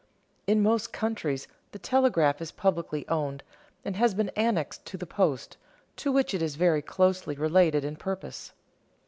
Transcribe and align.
In 0.47 0.63
most 0.63 0.91
countries 0.91 1.47
the 1.73 1.77
telegraph 1.77 2.41
is 2.41 2.51
publicly 2.51 3.07
owned 3.07 3.43
and 3.85 3.95
has 3.97 4.15
been 4.15 4.31
annexed 4.35 4.83
to 4.87 4.97
the 4.97 5.05
post, 5.05 5.57
to 5.97 6.11
which 6.11 6.33
it 6.33 6.41
is 6.41 6.55
very 6.55 6.81
closely 6.81 7.35
related 7.35 7.85
in 7.85 7.95
purpose. 7.95 8.51